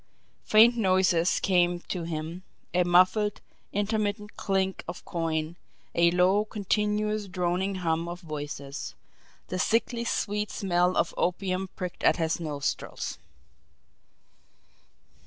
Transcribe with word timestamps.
Faint 0.45 0.75
noises 0.75 1.39
came 1.39 1.79
to 1.81 2.01
him, 2.05 2.41
a 2.73 2.83
muffled, 2.83 3.39
intermittent 3.71 4.35
clink 4.35 4.83
of 4.87 5.05
coin, 5.05 5.55
a 5.93 6.09
low, 6.09 6.43
continuous, 6.43 7.27
droning 7.27 7.75
hum 7.75 8.07
of 8.07 8.19
voices; 8.21 8.95
the 9.49 9.59
sickly 9.59 10.03
sweet 10.03 10.49
smell 10.49 10.97
of 10.97 11.13
opium 11.17 11.69
pricked 11.75 12.03
at 12.03 12.17
his 12.17 12.39
nostrils. 12.39 13.19